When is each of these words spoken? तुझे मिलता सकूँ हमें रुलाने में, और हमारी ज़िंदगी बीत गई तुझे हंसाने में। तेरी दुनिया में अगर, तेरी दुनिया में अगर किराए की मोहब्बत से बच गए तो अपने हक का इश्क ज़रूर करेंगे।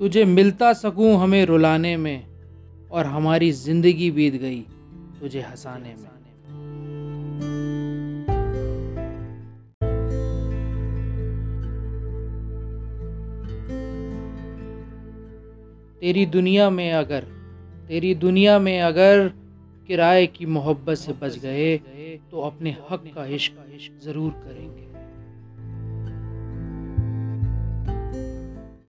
तुझे 0.00 0.24
मिलता 0.24 0.72
सकूँ 0.74 1.14
हमें 1.16 1.44
रुलाने 1.46 1.96
में, 1.96 2.88
और 2.90 3.06
हमारी 3.06 3.50
ज़िंदगी 3.54 4.10
बीत 4.10 4.34
गई 4.34 4.60
तुझे 5.20 5.40
हंसाने 5.40 5.88
में। 5.88 6.08
तेरी 16.00 16.24
दुनिया 16.28 16.70
में 16.70 16.92
अगर, 16.92 17.24
तेरी 17.88 18.14
दुनिया 18.16 18.58
में 18.58 18.80
अगर 18.82 19.28
किराए 19.88 20.26
की 20.28 20.46
मोहब्बत 20.48 20.96
से 20.96 21.12
बच 21.12 21.38
गए 21.38 21.76
तो 22.30 22.40
अपने 22.42 22.76
हक 22.90 23.04
का 23.14 23.26
इश्क 23.28 23.52
ज़रूर 24.04 24.30
करेंगे। 24.44 24.89